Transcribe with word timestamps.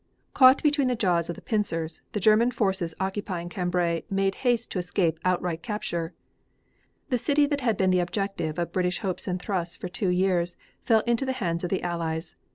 Caught 0.33 0.63
between 0.63 0.87
the 0.87 0.95
jaws 0.95 1.29
of 1.29 1.35
the 1.35 1.43
pincers, 1.43 2.01
the 2.13 2.19
German 2.19 2.49
forces 2.49 2.95
occupying 2.99 3.49
Cambrai 3.49 4.01
made 4.09 4.33
haste 4.41 4.71
to 4.71 4.79
escape 4.79 5.19
outright 5.23 5.61
capture. 5.61 6.15
The 7.09 7.19
city 7.19 7.45
that 7.45 7.61
had 7.61 7.77
been 7.77 7.91
the 7.91 7.99
objective 7.99 8.57
of 8.57 8.73
British 8.73 9.01
hopes 9.01 9.27
and 9.27 9.39
thrusts 9.39 9.77
for 9.77 9.89
two 9.89 10.09
years, 10.09 10.55
fell 10.81 11.01
into 11.01 11.23
the 11.23 11.33
hands 11.37 11.63
of 11.63 11.69
the 11.69 11.83
Allies. 11.83 12.33